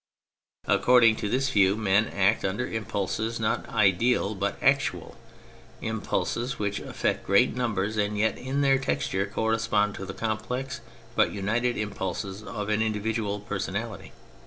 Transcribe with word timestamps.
According 0.65 1.17
to 1.17 1.29
this 1.29 1.51
view 1.51 1.77
men 1.77 2.07
act 2.07 2.43
under 2.43 2.65
impulses 2.67 3.39
not 3.39 3.69
ideal 3.69 4.33
but 4.33 4.57
actual: 4.59 5.15
impulses 5.79 6.57
which 6.57 6.79
affect 6.79 7.23
great 7.23 7.55
numbers 7.55 7.97
and 7.97 8.17
yet 8.17 8.35
in 8.35 8.61
their 8.61 8.79
texture 8.79 9.27
correspond 9.27 9.93
to 9.93 10.05
the 10.07 10.15
complex 10.15 10.81
but 11.15 11.29
united 11.31 11.77
impulses 11.77 12.41
of 12.41 12.69
an 12.69 12.81
individual 12.81 13.41
personality. 13.41 14.11